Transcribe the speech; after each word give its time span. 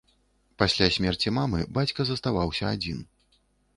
Пасля 0.61 0.87
смерці 0.95 1.33
мамы 1.39 1.59
бацька 1.77 2.01
заставаўся 2.13 2.65
адзін. 2.75 2.99